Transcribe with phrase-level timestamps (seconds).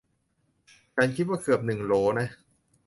[0.95, 2.27] ฉันคิดว่าเกือบหนึ่งโหลนะ